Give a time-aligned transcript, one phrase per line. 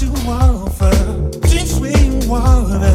[0.00, 0.90] to offer.
[1.46, 1.92] Since we
[2.26, 2.89] were.